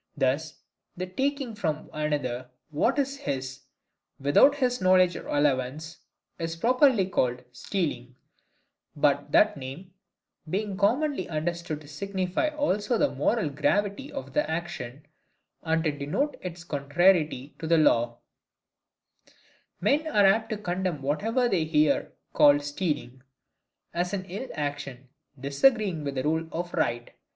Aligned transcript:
Thus, 0.17 0.55
the 0.97 1.05
taking 1.05 1.53
from 1.53 1.87
another 1.93 2.49
what 2.71 2.97
is 2.97 3.17
his, 3.17 3.59
without 4.19 4.55
his 4.55 4.81
knowledge 4.81 5.15
or 5.15 5.27
allowance, 5.27 5.97
is 6.39 6.55
properly 6.55 7.05
called 7.07 7.43
STEALING: 7.51 8.15
but 8.95 9.31
that 9.31 9.57
name, 9.57 9.93
being 10.49 10.75
commonly 10.75 11.29
understood 11.29 11.81
to 11.81 11.87
signify 11.87 12.47
also 12.47 12.97
the 12.97 13.13
moral 13.13 13.49
gravity 13.51 14.11
of 14.11 14.33
the 14.33 14.49
action, 14.49 15.05
and 15.61 15.83
to 15.83 15.91
denote 15.91 16.35
its 16.41 16.63
contrariety 16.63 17.53
to 17.59 17.67
the 17.67 17.77
law, 17.77 18.17
men 19.79 20.07
are 20.07 20.25
apt 20.25 20.49
to 20.49 20.57
condemn 20.57 21.03
whatever 21.03 21.47
they 21.47 21.63
hear 21.65 22.11
called 22.33 22.63
stealing, 22.63 23.21
as 23.93 24.15
an 24.15 24.25
ill 24.25 24.49
action, 24.55 25.09
disagreeing 25.39 26.03
with 26.03 26.15
the 26.15 26.23
rule 26.23 26.47
of 26.51 26.73
right. 26.73 27.11